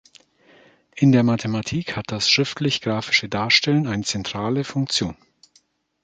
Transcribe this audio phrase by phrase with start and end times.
[0.95, 5.15] In der Mathematik hat das schriftlich-grafische Darstellen eine zentrale Funktion.